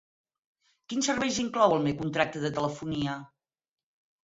Quins 0.93 1.09
serveis 1.11 1.37
inclou 1.43 1.77
el 1.77 1.85
meu 1.85 1.95
contracte 2.01 2.43
de 2.47 2.53
telefonia? 2.59 3.21